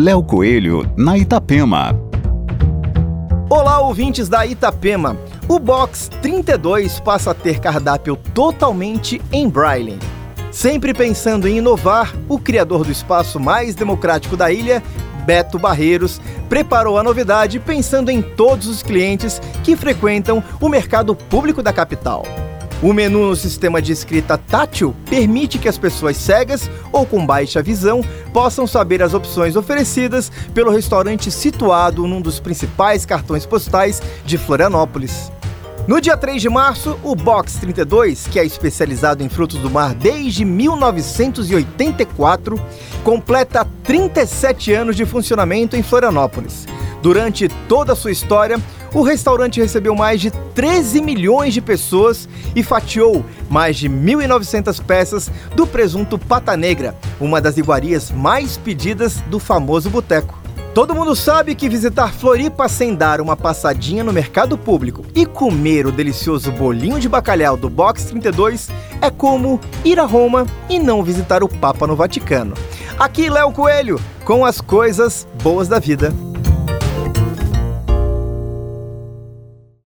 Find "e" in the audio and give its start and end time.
52.56-52.62, 65.14-65.26, 70.68-70.78